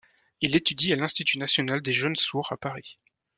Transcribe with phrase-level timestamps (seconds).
[0.41, 2.97] Il étudie à l'Institut national des jeunes sourds à Paris.